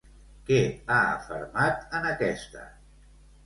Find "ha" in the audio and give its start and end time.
0.69-0.97